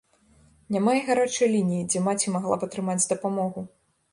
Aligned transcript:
Няма 0.75 0.91
і 0.99 1.03
гарачай 1.09 1.51
лініі, 1.57 1.83
дзе 1.91 1.99
маці 2.07 2.33
магла 2.37 2.55
б 2.65 2.71
атрымаць 2.71 3.09
дапамогу. 3.13 3.61